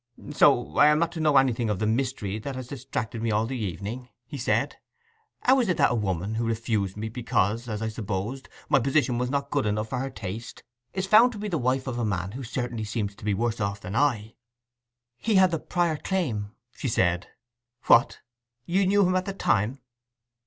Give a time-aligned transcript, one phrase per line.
[0.31, 3.45] 'So I am not to know anything of the mystery that has distracted me all
[3.45, 4.77] the evening?' he said.
[5.43, 9.19] 'How is it that a woman, who refused me because (as I supposed) my position
[9.19, 10.63] was not good enough for her taste,
[10.95, 13.61] is found to be the wife of a man who certainly seems to be worse
[13.61, 14.33] off than I?'
[15.19, 17.29] 'He had the prior claim,' said she.
[17.93, 18.21] 'What!
[18.65, 19.81] you knew him at that time?